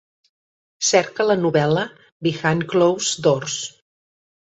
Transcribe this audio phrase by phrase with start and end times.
[0.85, 1.83] Cerca la novel·la
[2.29, 3.59] Behind closed doors